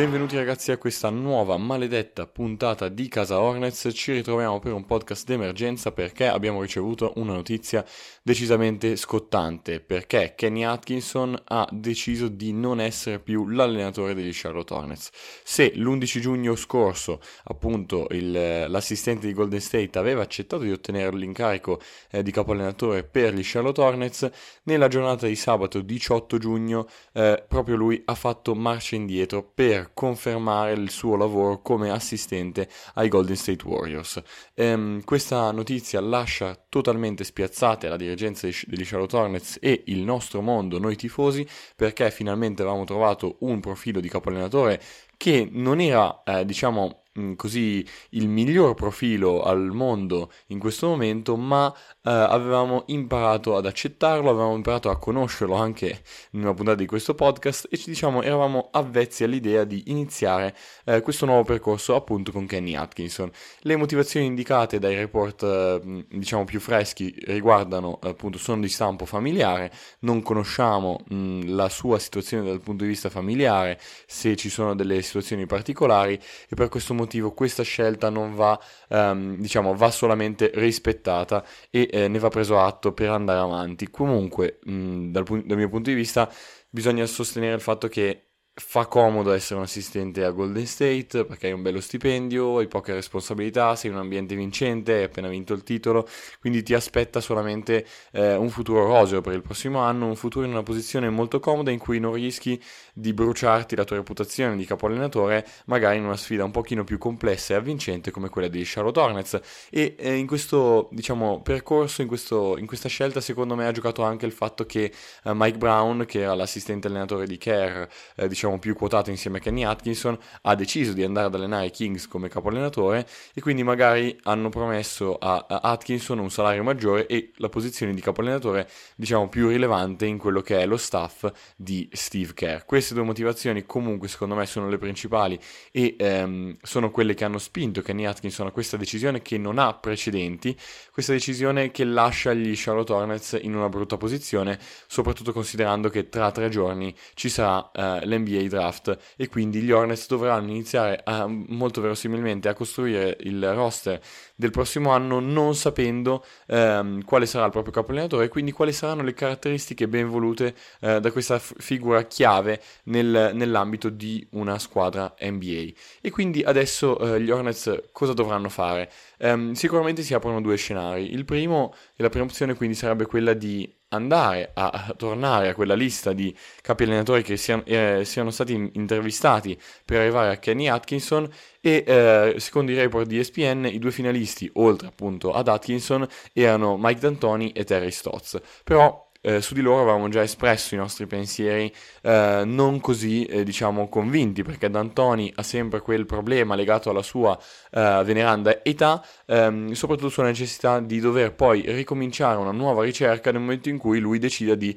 [0.00, 3.90] Benvenuti ragazzi a questa nuova maledetta puntata di Casa Hornets.
[3.92, 7.84] Ci ritroviamo per un podcast d'emergenza perché abbiamo ricevuto una notizia
[8.22, 9.80] decisamente scottante.
[9.80, 15.10] Perché Kenny Atkinson ha deciso di non essere più l'allenatore degli Charlotte Hornets.
[15.44, 21.78] Se l'11 giugno scorso, appunto, il, l'assistente di Golden State aveva accettato di ottenere l'incarico
[22.10, 24.30] eh, di capo allenatore per gli Charlotte Hornets,
[24.62, 30.72] nella giornata di sabato 18 giugno eh, proprio lui ha fatto marcia indietro per confermare
[30.72, 34.22] il suo lavoro come assistente ai Golden State Warriors.
[34.54, 40.78] Ehm, questa notizia lascia totalmente spiazzate la dirigenza degli Charlotte Hornets e il nostro mondo,
[40.78, 44.80] noi tifosi, perché finalmente avevamo trovato un profilo di capoallenatore
[45.16, 47.02] che non era, eh, diciamo,
[47.36, 51.72] così il miglior profilo al mondo in questo momento, ma
[52.02, 57.14] eh, avevamo imparato ad accettarlo, avevamo imparato a conoscerlo anche in una puntata di questo
[57.14, 62.46] podcast e ci diciamo eravamo avvezzi all'idea di iniziare eh, questo nuovo percorso appunto con
[62.46, 63.30] Kenny Atkinson.
[63.60, 69.70] Le motivazioni indicate dai report eh, diciamo più freschi riguardano appunto sono di stampo familiare,
[70.00, 74.74] non conosciamo mh, mm, la sua situazione dal punto di vista familiare, se ci sono
[74.74, 78.58] delle situazioni particolari e per questo motivo questa scelta non va,
[78.88, 83.90] ehm, diciamo, va solamente rispettata e eh, ne va preso atto per andare avanti.
[83.90, 86.30] Comunque, mh, dal, dal mio punto di vista,
[86.68, 88.29] bisogna sostenere il fatto che
[88.60, 92.92] fa comodo essere un assistente a Golden State perché hai un bello stipendio, hai poche
[92.92, 96.06] responsabilità, sei in un ambiente vincente, hai appena vinto il titolo,
[96.40, 100.52] quindi ti aspetta solamente eh, un futuro roseo per il prossimo anno, un futuro in
[100.52, 104.86] una posizione molto comoda in cui non rischi di bruciarti la tua reputazione di capo
[104.86, 109.00] allenatore magari in una sfida un pochino più complessa e avvincente come quella di Charlotte
[109.00, 109.40] Hornets.
[109.70, 114.02] E eh, in questo diciamo percorso, in, questo, in, questa scelta secondo me ha giocato
[114.02, 118.49] anche il fatto che eh, Mike Brown che era l'assistente allenatore di Kerr eh, diciamo
[118.50, 122.08] diciamo, più quotato insieme a Kenny Atkinson, ha deciso di andare ad allenare i Kings
[122.08, 127.32] come capo allenatore e quindi magari hanno promesso a, a Atkinson un salario maggiore e
[127.36, 131.88] la posizione di capo allenatore diciamo più rilevante in quello che è lo staff di
[131.92, 132.64] Steve Kerr.
[132.64, 135.38] Queste due motivazioni comunque secondo me sono le principali
[135.70, 139.74] e ehm, sono quelle che hanno spinto Kenny Atkinson a questa decisione che non ha
[139.74, 140.56] precedenti,
[140.92, 146.30] questa decisione che lascia gli Charlotte Hornets in una brutta posizione, soprattutto considerando che tra
[146.30, 151.26] tre giorni ci sarà eh, l'NBA NBA draft e quindi gli Hornets dovranno iniziare a,
[151.26, 154.00] molto verosimilmente a costruire il roster
[154.34, 158.72] del prossimo anno non sapendo ehm, quale sarà il proprio capo allenatore e quindi quali
[158.72, 164.58] saranno le caratteristiche ben volute eh, da questa f- figura chiave nel, nell'ambito di una
[164.58, 165.66] squadra NBA.
[166.00, 168.90] E quindi adesso eh, gli Hornets cosa dovranno fare?
[169.18, 171.12] Um, sicuramente si aprono due scenari.
[171.12, 175.74] Il primo, e la prima opzione quindi sarebbe quella di andare a, tornare a quella
[175.74, 181.28] lista di capi allenatori che siano, eh, siano stati intervistati per arrivare a Kenny Atkinson
[181.60, 186.76] e eh, secondo i report di ESPN i due finalisti oltre appunto ad Atkinson erano
[186.78, 188.40] Mike D'Antoni e Terry Stotts.
[188.64, 191.72] Però eh, su di loro avevamo già espresso i nostri pensieri
[192.02, 197.38] eh, non così eh, diciamo convinti perché D'Antoni ha sempre quel problema legato alla sua
[197.70, 203.40] eh, veneranda età ehm, soprattutto sulla necessità di dover poi ricominciare una nuova ricerca nel
[203.40, 204.76] momento in cui lui decida di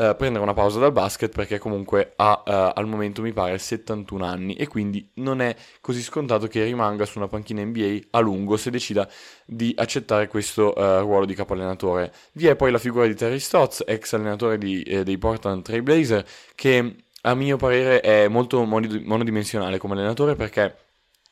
[0.00, 4.24] eh, prendere una pausa dal basket perché comunque ha uh, al momento mi pare 71
[4.24, 8.56] anni e quindi non è così scontato che rimanga su una panchina NBA a lungo
[8.56, 9.06] se decida
[9.44, 12.14] di accettare questo uh, ruolo di capo allenatore.
[12.32, 15.82] Vi è poi la figura di Terry Stotts, ex allenatore di, eh, dei Portland Trail
[15.82, 16.24] Blazer,
[16.54, 20.89] che a mio parere è molto monodimensionale come allenatore perché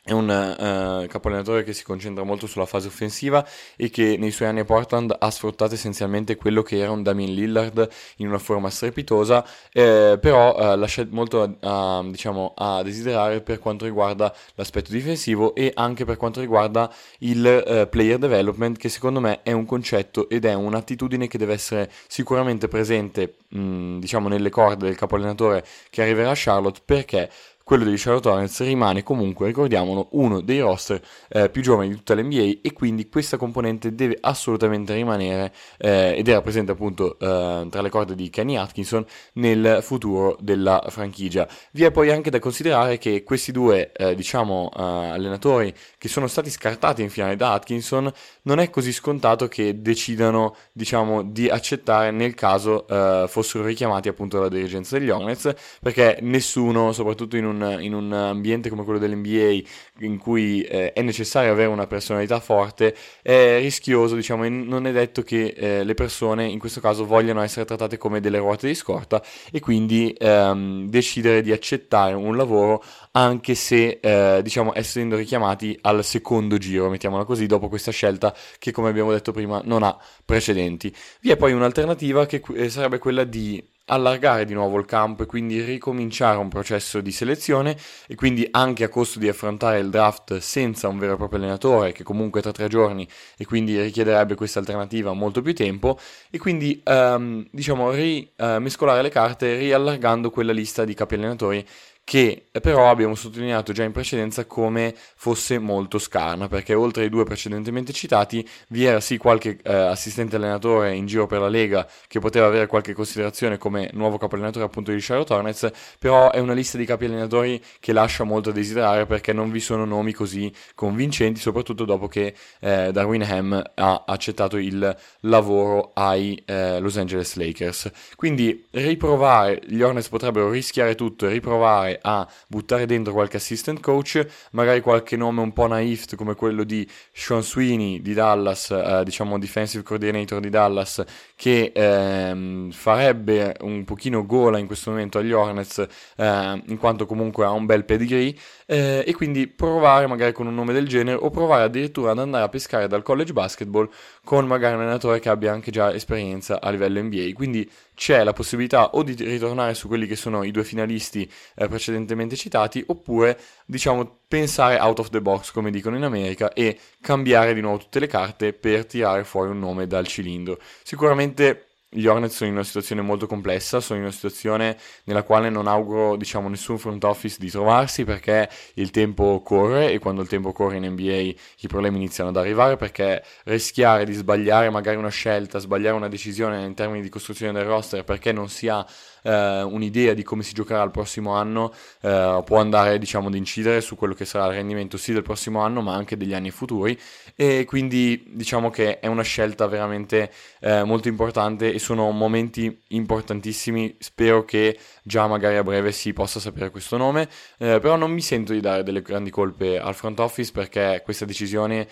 [0.09, 3.47] è un uh, capoallenatore che si concentra molto sulla fase offensiva
[3.77, 7.35] e che nei suoi anni a Portland ha sfruttato essenzialmente quello che era un Damien
[7.35, 7.87] Lillard
[8.17, 13.85] in una forma strepitosa, eh, però uh, lascia molto a, diciamo, a, desiderare per quanto
[13.85, 19.43] riguarda l'aspetto difensivo e anche per quanto riguarda il uh, player development che secondo me
[19.43, 24.87] è un concetto ed è un'attitudine che deve essere sicuramente presente mh, diciamo nelle corde
[24.87, 27.29] del capoallenatore che arriverà a Charlotte perché
[27.69, 32.15] quello degli Charlotte Hornets rimane comunque, ricordiamolo, uno dei roster eh, più giovani di tutta
[32.15, 37.83] l'NBA e quindi questa componente deve assolutamente rimanere eh, ed era presente appunto eh, tra
[37.83, 39.05] le corde di Kenny Atkinson
[39.35, 41.47] nel futuro della franchigia.
[41.73, 46.27] Vi è poi anche da considerare che questi due, eh, diciamo, eh, allenatori che sono
[46.27, 48.11] stati scartati in finale da Atkinson
[48.45, 52.87] non è così scontato che decidano, diciamo, di accettare nel caso
[53.29, 58.13] fossero richiamati appunto dalla dirigenza degli Hornets perché nessuno, soprattutto in un un, in un
[58.13, 59.67] ambiente come quello dell'NBA
[60.01, 64.93] in cui eh, è necessario avere una personalità forte, è rischioso, diciamo, e non è
[64.93, 68.75] detto che eh, le persone in questo caso vogliano essere trattate come delle ruote di
[68.75, 72.83] scorta e quindi ehm, decidere di accettare un lavoro
[73.13, 78.71] anche se, eh, diciamo, essendo richiamati al secondo giro, mettiamola così, dopo questa scelta che,
[78.71, 80.95] come abbiamo detto prima, non ha precedenti.
[81.21, 85.27] Vi è poi un'alternativa che eh, sarebbe quella di allargare di nuovo il campo e
[85.27, 87.77] quindi ricominciare un processo di selezione
[88.07, 91.93] e quindi anche a costo di affrontare il draft senza un vero e proprio allenatore
[91.93, 93.07] che comunque tra tre giorni
[93.37, 95.99] e quindi richiederebbe questa alternativa molto più tempo
[96.31, 101.67] e quindi ehm, diciamo rimescolare le carte riallargando quella lista di capi allenatori
[102.09, 107.25] che però abbiamo sottolineato già in precedenza come fosse molto scarna, perché oltre ai due
[107.25, 112.19] precedentemente citati vi era sì qualche eh, assistente allenatore in giro per la Lega che
[112.19, 116.55] poteva avere qualche considerazione come nuovo capo allenatore appunto di Charlotte Hornets, però è una
[116.55, 120.51] lista di capi allenatori che lascia molto a desiderare perché non vi sono nomi così
[120.75, 127.35] convincenti, soprattutto dopo che eh, Darwin Ham ha accettato il lavoro ai eh, Los Angeles
[127.35, 127.91] Lakers.
[128.17, 134.27] Quindi riprovare, gli Hornets potrebbero rischiare tutto e riprovare a buttare dentro qualche assistant coach,
[134.53, 139.39] magari qualche nome un po' naif come quello di Sean Sweeney di Dallas, eh, diciamo
[139.39, 141.05] defensive coordinator di Dallas,
[141.35, 145.87] che ehm, farebbe un pochino gola in questo momento agli Hornets,
[146.17, 148.35] eh, in quanto comunque ha un bel pedigree,
[148.67, 152.45] eh, e quindi provare magari con un nome del genere o provare addirittura ad andare
[152.45, 153.89] a pescare dal college basketball
[154.25, 157.33] con magari un allenatore che abbia anche già esperienza a livello NBA.
[157.35, 157.69] Quindi
[157.99, 162.37] c'è la possibilità o di ritornare su quelli che sono i due finalisti eh, precedentemente
[162.37, 163.37] citati, oppure
[163.67, 167.99] diciamo pensare out of the box, come dicono in America, e cambiare di nuovo tutte
[167.99, 170.61] le carte per tirare fuori un nome dal cilindro.
[170.85, 175.49] Sicuramente gli Hornets sono in una situazione molto complessa, sono in una situazione nella quale
[175.49, 180.29] non auguro diciamo, nessun front office di trovarsi perché il tempo corre e quando il
[180.29, 185.09] tempo corre in NBA i problemi iniziano ad arrivare perché rischiare di sbagliare magari una
[185.09, 188.87] scelta, sbagliare una decisione in termini di costruzione del roster perché non si ha
[189.29, 193.83] eh, un'idea di come si giocherà il prossimo anno eh, può andare diciamo ad incidere
[193.83, 196.99] su quello che sarà il rendimento sì del prossimo anno ma anche degli anni futuri.
[197.37, 203.97] E quindi diciamo che è una scelta veramente eh, molto importante e sono momenti importantissimi.
[203.99, 207.29] Spero che già magari a breve si possa sapere questo nome.
[207.59, 211.25] Eh, però non mi sento di dare delle grandi colpe al front office perché questa
[211.25, 211.87] decisione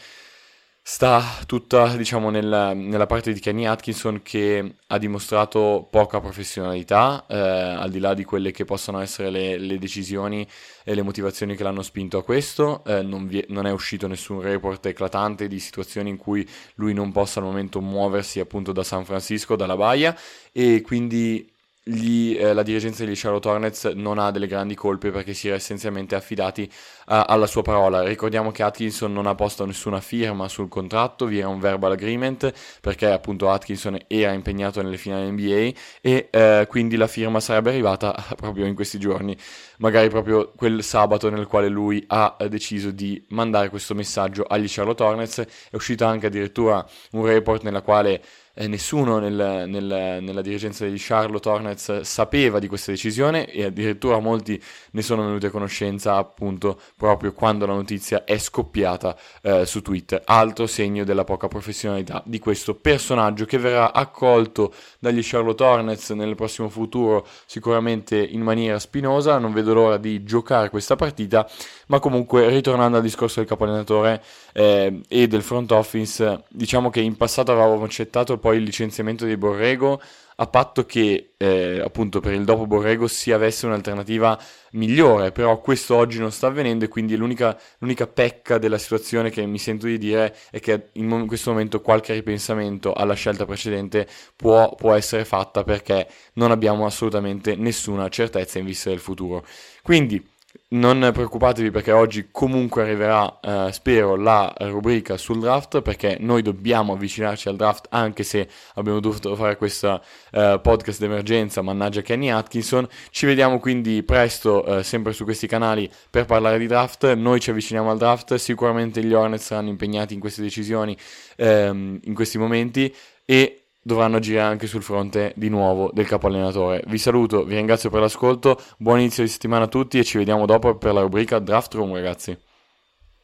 [0.89, 7.37] sta tutta diciamo nella, nella, parte di Kenny Atkinson che ha dimostrato poca professionalità eh,
[7.37, 10.47] al di là di quelle che possono essere le, le, decisioni
[10.85, 14.41] e le motivazioni che l'hanno spinto a questo eh, non, vi, non, è uscito nessun
[14.41, 19.05] report eclatante di situazioni in cui lui non possa al momento muoversi appunto da San
[19.05, 20.17] Francisco, dalla Baia
[20.53, 21.53] e quindi
[21.89, 25.57] gli, eh, la dirigenza degli Charlotte Hornets non ha delle grandi colpe perché si era
[25.57, 26.69] essenzialmente affidati
[27.07, 28.03] a, alla sua parola.
[28.03, 32.53] Ricordiamo che Atkinson non ha posto nessuna firma sul contratto, vi era un verbal agreement
[32.81, 38.13] perché appunto Atkinson era impegnato nelle finali NBA e eh, quindi la firma sarebbe arrivata
[38.35, 39.37] proprio in questi giorni,
[39.79, 45.03] magari proprio quel sabato nel quale lui ha deciso di mandare questo messaggio agli Charlotte
[45.03, 45.41] Hornets.
[45.71, 48.23] È uscito anche addirittura un report nella quale
[48.59, 54.19] eh, nessuno nel, nel, nella dirigenza degli Charlotte Hornets sapeva di questa decisione e addirittura
[54.19, 54.61] molti
[54.93, 60.23] ne sono venuti a conoscenza appunto proprio quando la notizia è scoppiata eh, su Twitter.
[60.25, 66.35] Altro segno della poca professionalità di questo personaggio che verrà accolto dagli Charlotte Hornets nel
[66.35, 69.39] prossimo futuro sicuramente in maniera spinosa.
[69.39, 71.49] Non vedo l'ora di giocare questa partita,
[71.89, 77.17] ma comunque ritornando al discorso del capoallenatore eh, e del front office, diciamo che in
[77.17, 80.01] passato avevamo accettato poi il licenziamento di Borrego
[80.39, 84.39] a patto che eh, appunto per il dopo Borrego si avesse un'alternativa
[84.73, 89.47] migliore, però questo oggi non sta avvenendo e quindi l'unica, l'unica pecca della situazione che
[89.47, 94.75] mi sento di dire è che in questo momento qualche ripensamento alla scelta precedente può,
[94.75, 99.45] può essere fatta perché non abbiamo assolutamente nessuna certezza in vista del futuro.
[99.83, 100.35] Quindi
[100.69, 106.95] non preoccupatevi perché oggi comunque arriverà, eh, spero, la rubrica sul draft perché noi dobbiamo
[106.95, 112.87] avvicinarci al draft anche se abbiamo dovuto fare questa eh, podcast d'emergenza, mannaggia Kenny Atkinson.
[113.11, 117.13] Ci vediamo quindi presto eh, sempre su questi canali per parlare di draft.
[117.13, 120.97] Noi ci avviciniamo al draft, sicuramente gli Hornets saranno impegnati in queste decisioni
[121.37, 122.93] ehm, in questi momenti
[123.25, 126.83] e dovranno agire anche sul fronte di nuovo del capo allenatore.
[126.89, 130.45] Vi saluto, vi ringrazio per l'ascolto, buon inizio di settimana a tutti e ci vediamo
[130.45, 132.37] dopo per la rubrica Draft Room ragazzi.